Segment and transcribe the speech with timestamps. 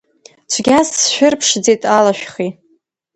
[0.51, 2.49] Цәгьа сшәырԥшӡеит, алашәхи…